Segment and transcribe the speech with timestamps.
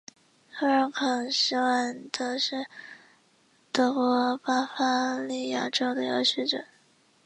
[0.59, 2.65] 福尔肯施万德是
[3.71, 6.65] 德国巴伐利亚州的一个市镇。